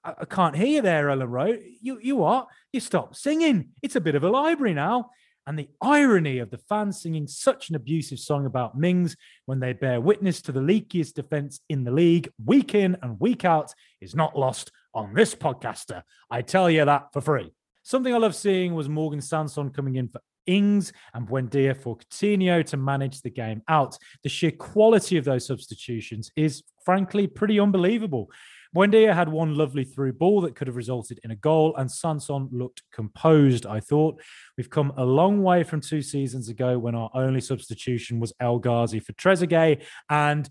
I, 0.04 0.26
can't 0.26 0.56
hear 0.56 0.66
you 0.66 0.82
there, 0.82 1.06
Elland 1.06 1.30
Road. 1.30 1.62
You 1.80 1.98
you 2.02 2.16
what? 2.16 2.48
You 2.72 2.80
stop 2.80 3.16
singing. 3.16 3.70
It's 3.82 3.96
a 3.96 4.00
bit 4.00 4.14
of 4.14 4.24
a 4.24 4.30
library 4.30 4.74
now. 4.74 5.10
And 5.46 5.58
the 5.58 5.70
irony 5.80 6.38
of 6.38 6.50
the 6.50 6.58
fans 6.58 7.00
singing 7.00 7.26
such 7.26 7.70
an 7.70 7.74
abusive 7.74 8.18
song 8.18 8.44
about 8.44 8.78
Mings 8.78 9.16
when 9.46 9.60
they 9.60 9.72
bear 9.72 10.00
witness 10.00 10.42
to 10.42 10.52
the 10.52 10.60
leakiest 10.60 11.14
defense 11.14 11.60
in 11.70 11.84
the 11.84 11.90
league 11.90 12.30
week 12.44 12.74
in 12.74 12.98
and 13.02 13.18
week 13.18 13.44
out 13.44 13.72
is 14.00 14.14
not 14.14 14.38
lost 14.38 14.70
on 14.94 15.14
this 15.14 15.34
podcaster. 15.34 16.02
I 16.30 16.42
tell 16.42 16.70
you 16.70 16.84
that 16.84 17.12
for 17.12 17.20
free. 17.20 17.52
Something 17.82 18.14
I 18.14 18.18
love 18.18 18.34
seeing 18.34 18.74
was 18.74 18.88
Morgan 18.88 19.20
Sanson 19.20 19.70
coming 19.70 19.96
in 19.96 20.08
for 20.08 20.20
Ings 20.46 20.92
and 21.14 21.28
Buendia 21.28 21.76
for 21.76 21.96
Coutinho 21.96 22.64
to 22.66 22.76
manage 22.76 23.22
the 23.22 23.30
game 23.30 23.62
out. 23.68 23.96
The 24.22 24.28
sheer 24.28 24.50
quality 24.50 25.16
of 25.16 25.24
those 25.24 25.46
substitutions 25.46 26.30
is 26.36 26.62
frankly 26.84 27.26
pretty 27.26 27.60
unbelievable. 27.60 28.30
Buendia 28.74 29.12
had 29.12 29.28
one 29.28 29.56
lovely 29.56 29.84
through 29.84 30.12
ball 30.12 30.40
that 30.42 30.54
could 30.54 30.68
have 30.68 30.76
resulted 30.76 31.18
in 31.24 31.32
a 31.32 31.36
goal, 31.36 31.74
and 31.76 31.90
Sanson 31.90 32.48
looked 32.52 32.82
composed, 32.92 33.66
I 33.66 33.80
thought. 33.80 34.22
We've 34.56 34.70
come 34.70 34.92
a 34.96 35.04
long 35.04 35.42
way 35.42 35.64
from 35.64 35.80
two 35.80 36.02
seasons 36.02 36.48
ago 36.48 36.78
when 36.78 36.94
our 36.94 37.10
only 37.14 37.40
substitution 37.40 38.20
was 38.20 38.32
El 38.38 38.60
Ghazi 38.60 39.00
for 39.00 39.12
Trezeguet 39.14 39.82
and 40.08 40.48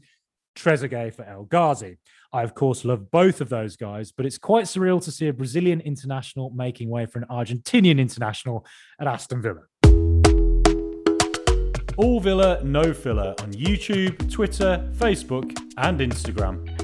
Trezeguet 0.60 1.16
for 1.16 1.24
El 1.24 1.44
Ghazi. 1.44 1.98
I, 2.32 2.44
of 2.44 2.54
course, 2.54 2.86
love 2.86 3.10
both 3.10 3.42
of 3.42 3.50
those 3.50 3.76
guys, 3.76 4.12
but 4.12 4.26
it's 4.26 4.38
quite 4.38 4.66
surreal 4.66 5.04
to 5.04 5.12
see 5.12 5.28
a 5.28 5.34
Brazilian 5.34 5.82
international 5.82 6.52
making 6.52 6.90
way 6.90 7.06
for 7.06 7.20
an 7.20 7.26
Argentinian 7.30 8.00
international 8.00 8.66
at 9.00 9.08
Aston 9.08 9.42
Villa. 9.42 9.62
All 11.98 12.20
Villa, 12.20 12.62
no 12.64 12.94
filler 12.94 13.36
on 13.40 13.52
YouTube, 13.52 14.32
Twitter, 14.32 14.90
Facebook, 14.96 15.58
and 15.78 16.00
Instagram. 16.00 16.79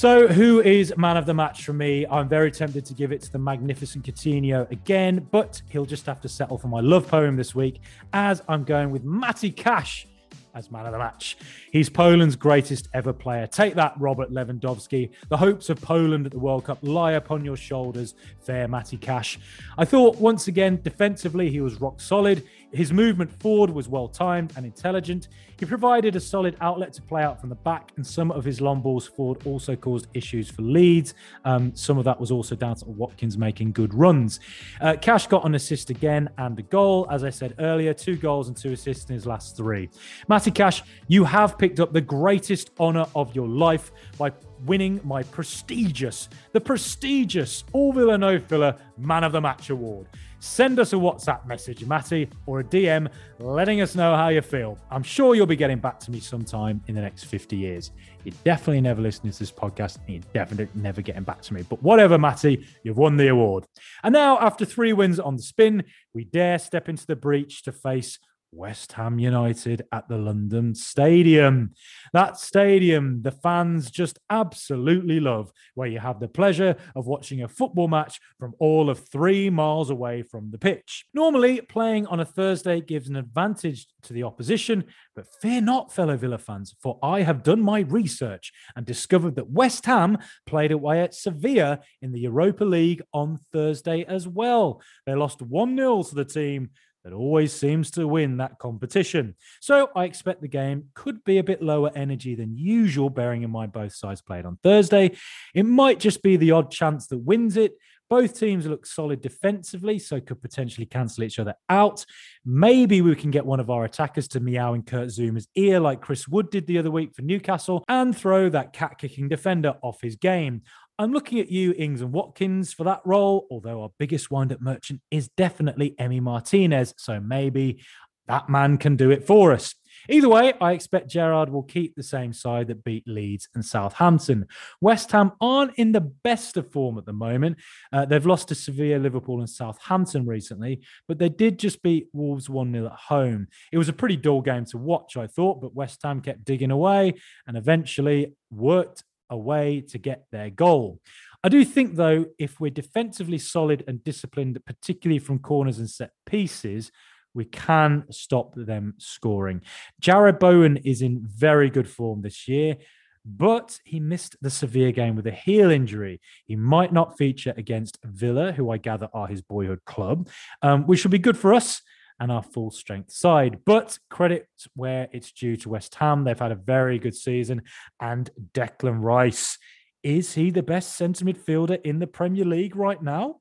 So, 0.00 0.28
who 0.28 0.62
is 0.62 0.96
man 0.96 1.18
of 1.18 1.26
the 1.26 1.34
match 1.34 1.66
for 1.66 1.74
me? 1.74 2.06
I'm 2.06 2.26
very 2.26 2.50
tempted 2.50 2.86
to 2.86 2.94
give 2.94 3.12
it 3.12 3.20
to 3.20 3.30
the 3.30 3.38
magnificent 3.38 4.06
Coutinho 4.06 4.70
again, 4.70 5.28
but 5.30 5.60
he'll 5.68 5.84
just 5.84 6.06
have 6.06 6.22
to 6.22 6.28
settle 6.30 6.56
for 6.56 6.68
my 6.68 6.80
love 6.80 7.06
poem 7.06 7.36
this 7.36 7.54
week, 7.54 7.82
as 8.14 8.42
I'm 8.48 8.64
going 8.64 8.92
with 8.92 9.04
Matty 9.04 9.50
Cash 9.50 10.06
as 10.54 10.70
man 10.70 10.86
of 10.86 10.92
the 10.92 10.98
match. 10.98 11.36
He's 11.70 11.88
Poland's 11.88 12.36
greatest 12.36 12.88
ever 12.94 13.12
player. 13.12 13.46
Take 13.46 13.74
that, 13.74 13.94
Robert 13.98 14.32
Lewandowski. 14.32 15.10
The 15.28 15.36
hopes 15.36 15.70
of 15.70 15.80
Poland 15.80 16.26
at 16.26 16.32
the 16.32 16.38
World 16.38 16.64
Cup 16.64 16.78
lie 16.82 17.12
upon 17.12 17.44
your 17.44 17.56
shoulders, 17.56 18.14
fair 18.40 18.66
Matty 18.68 18.96
Cash. 18.96 19.38
I 19.78 19.84
thought 19.84 20.16
once 20.16 20.48
again, 20.48 20.80
defensively, 20.82 21.50
he 21.50 21.60
was 21.60 21.80
rock 21.80 22.00
solid. 22.00 22.42
His 22.72 22.92
movement 22.92 23.32
forward 23.40 23.70
was 23.70 23.88
well 23.88 24.08
timed 24.08 24.52
and 24.56 24.64
intelligent. 24.64 25.28
He 25.58 25.66
provided 25.66 26.14
a 26.14 26.20
solid 26.20 26.56
outlet 26.60 26.92
to 26.94 27.02
play 27.02 27.22
out 27.22 27.40
from 27.40 27.48
the 27.48 27.56
back, 27.56 27.92
and 27.96 28.06
some 28.06 28.30
of 28.30 28.44
his 28.44 28.60
long 28.60 28.80
balls 28.80 29.06
forward 29.06 29.46
also 29.46 29.74
caused 29.74 30.06
issues 30.14 30.48
for 30.50 30.62
Leeds. 30.62 31.14
Um, 31.44 31.74
some 31.74 31.98
of 31.98 32.04
that 32.04 32.20
was 32.20 32.30
also 32.30 32.54
down 32.54 32.76
to 32.76 32.84
Watkins 32.86 33.36
making 33.36 33.72
good 33.72 33.92
runs. 33.92 34.40
Uh, 34.80 34.96
Cash 35.00 35.26
got 35.26 35.44
an 35.44 35.54
assist 35.54 35.90
again 35.90 36.30
and 36.38 36.58
a 36.58 36.62
goal. 36.62 37.06
As 37.10 37.24
I 37.24 37.30
said 37.30 37.54
earlier, 37.58 37.92
two 37.92 38.16
goals 38.16 38.48
and 38.48 38.56
two 38.56 38.72
assists 38.72 39.10
in 39.10 39.14
his 39.14 39.26
last 39.26 39.56
three. 39.56 39.90
Matty 40.28 40.50
Cash, 40.50 40.82
you 41.08 41.24
have 41.24 41.58
picked 41.58 41.80
up 41.80 41.92
the 41.92 42.00
greatest 42.00 42.70
honour 42.78 43.06
of 43.14 43.34
your 43.34 43.48
life 43.48 43.90
by 44.16 44.32
winning 44.64 45.00
my 45.04 45.22
prestigious, 45.24 46.28
the 46.52 46.60
prestigious 46.60 47.64
All 47.72 47.92
Villa 47.92 48.16
No 48.16 48.38
Filler 48.38 48.76
Man 48.96 49.24
of 49.24 49.32
the 49.32 49.40
Match 49.40 49.70
award 49.70 50.06
send 50.40 50.80
us 50.80 50.92
a 50.92 50.96
WhatsApp 50.96 51.46
message, 51.46 51.84
Matty, 51.84 52.28
or 52.46 52.60
a 52.60 52.64
DM 52.64 53.08
letting 53.38 53.80
us 53.80 53.94
know 53.94 54.16
how 54.16 54.28
you 54.28 54.40
feel. 54.40 54.78
I'm 54.90 55.02
sure 55.02 55.34
you'll 55.34 55.46
be 55.46 55.56
getting 55.56 55.78
back 55.78 56.00
to 56.00 56.10
me 56.10 56.18
sometime 56.18 56.82
in 56.88 56.94
the 56.94 57.00
next 57.00 57.24
50 57.24 57.56
years. 57.56 57.92
You're 58.24 58.34
definitely 58.44 58.80
never 58.80 59.00
listening 59.00 59.32
to 59.32 59.38
this 59.38 59.52
podcast 59.52 59.98
and 60.06 60.16
you're 60.16 60.32
definitely 60.32 60.68
never 60.74 61.02
getting 61.02 61.22
back 61.22 61.42
to 61.42 61.54
me. 61.54 61.62
But 61.62 61.82
whatever, 61.82 62.18
Matty, 62.18 62.66
you've 62.82 62.98
won 62.98 63.16
the 63.16 63.28
award. 63.28 63.66
And 64.02 64.12
now, 64.12 64.38
after 64.40 64.64
three 64.64 64.92
wins 64.92 65.20
on 65.20 65.36
the 65.36 65.42
spin, 65.42 65.84
we 66.14 66.24
dare 66.24 66.58
step 66.58 66.88
into 66.88 67.06
the 67.06 67.16
breach 67.16 67.62
to 67.62 67.72
face 67.72 68.18
West 68.52 68.92
Ham 68.92 69.18
United 69.18 69.82
at 69.92 70.08
the 70.08 70.16
London 70.16 70.74
Stadium. 70.74 71.72
That 72.12 72.38
stadium, 72.38 73.22
the 73.22 73.30
fans 73.30 73.90
just 73.90 74.18
absolutely 74.28 75.20
love, 75.20 75.52
where 75.74 75.88
you 75.88 75.98
have 76.00 76.20
the 76.20 76.28
pleasure 76.28 76.76
of 76.96 77.06
watching 77.06 77.42
a 77.42 77.48
football 77.48 77.88
match 77.88 78.20
from 78.38 78.54
all 78.58 78.90
of 78.90 79.08
three 79.08 79.50
miles 79.50 79.90
away 79.90 80.22
from 80.22 80.50
the 80.50 80.58
pitch. 80.58 81.04
Normally, 81.14 81.60
playing 81.60 82.06
on 82.06 82.20
a 82.20 82.24
Thursday 82.24 82.80
gives 82.80 83.08
an 83.08 83.16
advantage 83.16 83.86
to 84.02 84.12
the 84.12 84.24
opposition, 84.24 84.84
but 85.14 85.26
fear 85.40 85.60
not, 85.60 85.92
fellow 85.92 86.16
Villa 86.16 86.38
fans, 86.38 86.74
for 86.80 86.98
I 87.02 87.22
have 87.22 87.42
done 87.42 87.60
my 87.60 87.80
research 87.80 88.52
and 88.74 88.84
discovered 88.84 89.36
that 89.36 89.50
West 89.50 89.86
Ham 89.86 90.18
played 90.46 90.72
away 90.72 91.00
at 91.00 91.14
Sevilla 91.14 91.80
in 92.02 92.12
the 92.12 92.20
Europa 92.20 92.64
League 92.64 93.02
on 93.12 93.38
Thursday 93.52 94.04
as 94.04 94.26
well. 94.26 94.82
They 95.06 95.14
lost 95.14 95.42
1 95.42 95.76
0 95.76 96.02
to 96.02 96.14
the 96.14 96.24
team 96.24 96.70
that 97.04 97.12
always 97.12 97.52
seems 97.52 97.90
to 97.92 98.06
win 98.06 98.36
that 98.38 98.58
competition. 98.58 99.34
So 99.60 99.88
I 99.96 100.04
expect 100.04 100.42
the 100.42 100.48
game 100.48 100.84
could 100.94 101.24
be 101.24 101.38
a 101.38 101.44
bit 101.44 101.62
lower 101.62 101.90
energy 101.94 102.34
than 102.34 102.56
usual, 102.56 103.10
bearing 103.10 103.42
in 103.42 103.50
mind 103.50 103.72
both 103.72 103.94
sides 103.94 104.22
played 104.22 104.44
on 104.44 104.58
Thursday. 104.62 105.12
It 105.54 105.64
might 105.64 106.00
just 106.00 106.22
be 106.22 106.36
the 106.36 106.52
odd 106.52 106.70
chance 106.70 107.06
that 107.08 107.18
wins 107.18 107.56
it. 107.56 107.74
Both 108.10 108.40
teams 108.40 108.66
look 108.66 108.86
solid 108.86 109.20
defensively, 109.20 110.00
so 110.00 110.20
could 110.20 110.42
potentially 110.42 110.84
cancel 110.84 111.22
each 111.22 111.38
other 111.38 111.54
out. 111.68 112.04
Maybe 112.44 113.02
we 113.02 113.14
can 113.14 113.30
get 113.30 113.46
one 113.46 113.60
of 113.60 113.70
our 113.70 113.84
attackers 113.84 114.26
to 114.28 114.40
meow 114.40 114.74
in 114.74 114.82
Kurt 114.82 115.10
Zouma's 115.10 115.46
ear 115.54 115.78
like 115.78 116.00
Chris 116.00 116.26
Wood 116.26 116.50
did 116.50 116.66
the 116.66 116.78
other 116.78 116.90
week 116.90 117.14
for 117.14 117.22
Newcastle 117.22 117.84
and 117.86 118.16
throw 118.16 118.48
that 118.48 118.72
cat 118.72 118.98
kicking 118.98 119.28
defender 119.28 119.74
off 119.80 120.00
his 120.02 120.16
game. 120.16 120.62
I'm 121.00 121.14
looking 121.14 121.40
at 121.40 121.50
you, 121.50 121.72
Ings 121.78 122.02
and 122.02 122.12
Watkins, 122.12 122.74
for 122.74 122.84
that 122.84 123.00
role, 123.06 123.46
although 123.50 123.80
our 123.80 123.90
biggest 123.98 124.30
wind 124.30 124.52
up 124.52 124.60
merchant 124.60 125.00
is 125.10 125.30
definitely 125.34 125.92
Emi 125.98 126.20
Martinez. 126.20 126.92
So 126.98 127.18
maybe 127.18 127.82
that 128.28 128.50
man 128.50 128.76
can 128.76 128.96
do 128.96 129.10
it 129.10 129.26
for 129.26 129.52
us. 129.52 129.74
Either 130.10 130.28
way, 130.28 130.52
I 130.60 130.72
expect 130.72 131.08
Gerrard 131.08 131.48
will 131.48 131.62
keep 131.62 131.94
the 131.94 132.02
same 132.02 132.34
side 132.34 132.68
that 132.68 132.84
beat 132.84 133.08
Leeds 133.08 133.48
and 133.54 133.64
Southampton. 133.64 134.46
West 134.82 135.10
Ham 135.12 135.32
aren't 135.40 135.74
in 135.76 135.92
the 135.92 136.02
best 136.02 136.58
of 136.58 136.70
form 136.70 136.98
at 136.98 137.06
the 137.06 137.14
moment. 137.14 137.56
Uh, 137.90 138.04
they've 138.04 138.26
lost 138.26 138.48
to 138.48 138.54
Sevilla, 138.54 138.98
Liverpool, 138.98 139.40
and 139.40 139.48
Southampton 139.48 140.26
recently, 140.26 140.82
but 141.08 141.18
they 141.18 141.30
did 141.30 141.58
just 141.58 141.82
beat 141.82 142.08
Wolves 142.12 142.50
1 142.50 142.72
0 142.74 142.84
at 142.84 142.92
home. 142.92 143.48
It 143.72 143.78
was 143.78 143.88
a 143.88 143.94
pretty 143.94 144.16
dull 144.16 144.42
game 144.42 144.66
to 144.66 144.76
watch, 144.76 145.16
I 145.16 145.26
thought, 145.26 145.62
but 145.62 145.74
West 145.74 146.00
Ham 146.04 146.20
kept 146.20 146.44
digging 146.44 146.70
away 146.70 147.14
and 147.46 147.56
eventually 147.56 148.34
worked 148.50 149.02
a 149.30 149.36
way 149.36 149.80
to 149.88 149.98
get 149.98 150.24
their 150.30 150.50
goal. 150.50 151.00
I 151.42 151.48
do 151.48 151.64
think, 151.64 151.96
though, 151.96 152.26
if 152.38 152.60
we're 152.60 152.70
defensively 152.70 153.38
solid 153.38 153.84
and 153.88 154.04
disciplined, 154.04 154.58
particularly 154.66 155.18
from 155.18 155.38
corners 155.38 155.78
and 155.78 155.88
set 155.88 156.10
pieces, 156.26 156.90
we 157.32 157.44
can 157.44 158.04
stop 158.10 158.54
them 158.54 158.94
scoring. 158.98 159.62
Jarrod 160.02 160.38
Bowen 160.38 160.76
is 160.78 161.00
in 161.00 161.20
very 161.22 161.70
good 161.70 161.88
form 161.88 162.22
this 162.22 162.48
year, 162.48 162.76
but 163.24 163.78
he 163.84 164.00
missed 164.00 164.36
the 164.42 164.50
Sevilla 164.50 164.92
game 164.92 165.14
with 165.14 165.26
a 165.26 165.30
heel 165.30 165.70
injury. 165.70 166.20
He 166.46 166.56
might 166.56 166.92
not 166.92 167.16
feature 167.16 167.54
against 167.56 167.98
Villa, 168.04 168.52
who 168.52 168.70
I 168.70 168.78
gather 168.78 169.08
are 169.14 169.28
his 169.28 169.42
boyhood 169.42 169.84
club, 169.86 170.28
um, 170.62 170.86
which 170.86 171.04
will 171.04 171.10
be 171.10 171.18
good 171.18 171.38
for 171.38 171.54
us 171.54 171.82
and 172.20 172.30
our 172.30 172.42
full 172.42 172.70
strength 172.70 173.10
side. 173.10 173.60
But 173.64 173.98
credit 174.10 174.46
where 174.76 175.08
it's 175.10 175.32
due 175.32 175.56
to 175.56 175.70
West 175.70 175.94
Ham. 175.96 176.22
They've 176.22 176.38
had 176.38 176.52
a 176.52 176.56
very 176.56 176.98
good 176.98 177.16
season. 177.16 177.62
And 178.00 178.30
Declan 178.52 179.02
Rice, 179.02 179.58
is 180.02 180.34
he 180.34 180.50
the 180.50 180.62
best 180.62 180.96
centre 180.96 181.24
midfielder 181.24 181.80
in 181.82 181.98
the 181.98 182.06
Premier 182.06 182.44
League 182.44 182.76
right 182.76 183.02
now? 183.02 183.40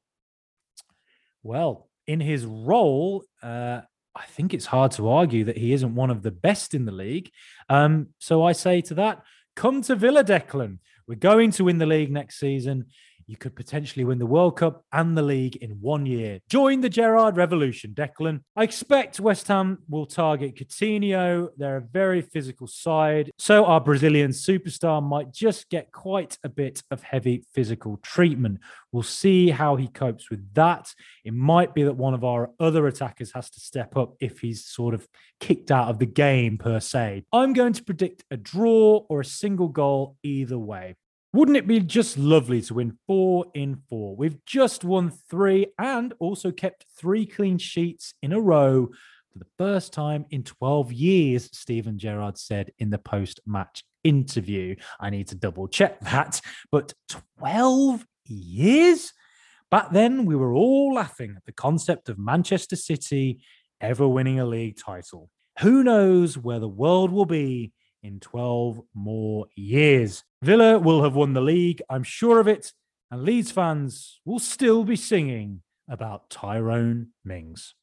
Well, 1.43 1.89
in 2.07 2.21
his 2.21 2.45
role, 2.45 3.23
uh, 3.43 3.81
I 4.15 4.25
think 4.25 4.53
it's 4.53 4.65
hard 4.65 4.91
to 4.93 5.09
argue 5.09 5.45
that 5.45 5.57
he 5.57 5.73
isn't 5.73 5.95
one 5.95 6.09
of 6.09 6.23
the 6.23 6.31
best 6.31 6.73
in 6.73 6.85
the 6.85 6.91
league. 6.91 7.29
Um, 7.67 8.07
so 8.17 8.43
I 8.43 8.53
say 8.53 8.81
to 8.81 8.93
that, 8.95 9.23
come 9.55 9.81
to 9.83 9.95
Villa, 9.95 10.23
Declan. 10.23 10.79
We're 11.07 11.15
going 11.15 11.51
to 11.51 11.65
win 11.65 11.79
the 11.79 11.85
league 11.85 12.11
next 12.11 12.39
season 12.39 12.87
you 13.29 13.37
could 13.37 13.55
potentially 13.55 14.03
win 14.03 14.17
the 14.17 14.25
World 14.25 14.57
Cup 14.57 14.83
and 14.91 15.15
the 15.15 15.21
league 15.21 15.55
in 15.57 15.69
one 15.81 16.07
year. 16.07 16.39
Join 16.49 16.81
the 16.81 16.89
Gerrard 16.89 17.37
revolution, 17.37 17.93
Declan. 17.93 18.41
I 18.55 18.63
expect 18.63 19.19
West 19.19 19.47
Ham 19.49 19.77
will 19.87 20.07
target 20.07 20.55
Coutinho. 20.55 21.49
They're 21.55 21.77
a 21.77 21.81
very 21.81 22.23
physical 22.23 22.65
side. 22.65 23.29
So 23.37 23.65
our 23.65 23.79
Brazilian 23.79 24.31
superstar 24.31 25.03
might 25.03 25.31
just 25.31 25.69
get 25.69 25.91
quite 25.91 26.39
a 26.43 26.49
bit 26.49 26.81
of 26.89 27.03
heavy 27.03 27.45
physical 27.53 27.97
treatment. 28.01 28.61
We'll 28.91 29.03
see 29.03 29.51
how 29.51 29.75
he 29.75 29.89
copes 29.89 30.31
with 30.31 30.51
that. 30.55 30.91
It 31.23 31.35
might 31.35 31.75
be 31.75 31.83
that 31.83 31.93
one 31.93 32.15
of 32.15 32.23
our 32.23 32.49
other 32.59 32.87
attackers 32.87 33.31
has 33.33 33.51
to 33.51 33.59
step 33.59 33.95
up 33.95 34.15
if 34.19 34.39
he's 34.39 34.65
sort 34.65 34.95
of 34.95 35.07
kicked 35.39 35.69
out 35.69 35.89
of 35.89 35.99
the 35.99 36.07
game, 36.07 36.57
per 36.57 36.79
se. 36.79 37.25
I'm 37.31 37.53
going 37.53 37.73
to 37.73 37.83
predict 37.83 38.23
a 38.31 38.37
draw 38.37 39.05
or 39.07 39.19
a 39.19 39.25
single 39.25 39.67
goal 39.67 40.17
either 40.23 40.57
way. 40.57 40.95
Wouldn't 41.31 41.57
it 41.57 41.67
be 41.67 41.79
just 41.79 42.17
lovely 42.17 42.61
to 42.63 42.73
win 42.73 42.97
four 43.05 43.45
in 43.53 43.75
four? 43.87 44.15
We've 44.15 44.43
just 44.45 44.83
won 44.83 45.11
three 45.29 45.67
and 45.77 46.13
also 46.19 46.51
kept 46.51 46.85
three 46.97 47.27
clean 47.27 47.59
sheets 47.59 48.15
in 48.23 48.33
a 48.33 48.41
row 48.41 48.89
for 49.31 49.39
the 49.39 49.45
first 49.57 49.93
time 49.93 50.25
in 50.31 50.43
12 50.43 50.91
years, 50.91 51.49
Steven 51.55 51.99
Gerrard 51.99 52.37
said 52.37 52.71
in 52.79 52.89
the 52.89 52.97
post 52.97 53.39
match 53.45 53.83
interview. 54.03 54.75
I 54.99 55.11
need 55.11 55.27
to 55.27 55.35
double 55.35 55.67
check 55.67 55.99
that, 56.01 56.41
but 56.71 56.93
12 57.37 58.05
years? 58.25 59.13
Back 59.69 59.91
then, 59.91 60.25
we 60.25 60.35
were 60.35 60.53
all 60.53 60.95
laughing 60.95 61.35
at 61.37 61.45
the 61.45 61.51
concept 61.51 62.09
of 62.09 62.17
Manchester 62.17 62.75
City 62.75 63.41
ever 63.79 64.07
winning 64.07 64.39
a 64.39 64.45
league 64.45 64.77
title. 64.77 65.29
Who 65.59 65.83
knows 65.83 66.37
where 66.37 66.59
the 66.59 66.67
world 66.67 67.11
will 67.11 67.25
be 67.25 67.71
in 68.01 68.19
12 68.19 68.81
more 68.95 69.45
years. 69.55 70.23
Villa 70.41 70.79
will 70.79 71.03
have 71.03 71.15
won 71.15 71.33
the 71.33 71.41
league, 71.41 71.81
I'm 71.89 72.03
sure 72.03 72.39
of 72.39 72.47
it, 72.47 72.71
and 73.11 73.23
Leeds 73.23 73.51
fans 73.51 74.21
will 74.23 74.39
still 74.39 74.85
be 74.85 74.95
singing 74.95 75.63
about 75.89 76.29
Tyrone 76.29 77.07
Mings. 77.25 77.75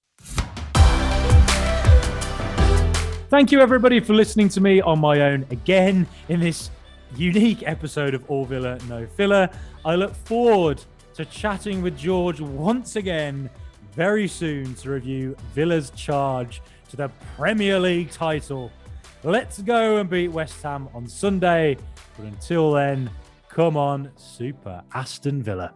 Thank 3.29 3.53
you, 3.53 3.61
everybody, 3.61 4.01
for 4.01 4.15
listening 4.15 4.49
to 4.49 4.63
me 4.63 4.81
on 4.81 4.99
my 5.01 5.21
own 5.21 5.45
again 5.51 6.07
in 6.31 6.41
this 6.41 6.71
unique 7.15 7.63
episode 7.67 8.15
of 8.15 8.25
All 8.31 8.47
Villa 8.47 8.79
No 8.89 9.07
Filler. 9.07 9.51
I 9.85 9.97
look 9.97 10.15
forward 10.15 10.83
to 11.13 11.27
chatting 11.27 11.83
with 11.83 11.99
George 11.99 12.41
once 12.41 12.97
again 12.97 13.51
very 13.93 14.27
soon 14.27 14.75
to 14.77 14.93
review 14.93 15.37
Villa's 15.55 15.91
charge 15.91 16.63
to 16.89 16.97
the 16.97 17.11
Premier 17.37 17.79
League 17.79 18.11
title 18.11 18.73
Let's 19.27 19.61
go 19.61 19.97
and 19.97 20.09
beat 20.09 20.29
West 20.29 20.63
Ham 20.63 20.89
on 20.95 21.09
Sunday. 21.09 21.79
But 22.17 22.27
until 22.27 22.73
then, 22.73 23.11
come 23.49 23.77
on, 23.77 24.11
Super 24.17 24.83
Aston 24.95 25.43
Villa. 25.43 25.75